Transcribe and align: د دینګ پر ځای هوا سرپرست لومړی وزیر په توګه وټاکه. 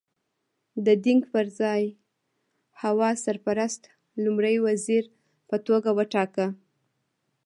د 0.85 0.87
دینګ 1.03 1.23
پر 1.33 1.45
ځای 1.59 1.83
هوا 2.81 3.09
سرپرست 3.23 3.81
لومړی 4.23 4.55
وزیر 4.65 5.03
په 5.49 5.55
توګه 5.67 5.89
وټاکه. 5.97 6.47